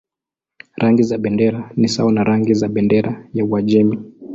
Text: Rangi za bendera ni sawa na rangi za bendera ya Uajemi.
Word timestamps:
Rangi 0.77 1.03
za 1.03 1.17
bendera 1.17 1.71
ni 1.77 1.87
sawa 1.87 2.11
na 2.11 2.23
rangi 2.23 2.53
za 2.53 2.67
bendera 2.67 3.25
ya 3.33 3.45
Uajemi. 3.45 3.99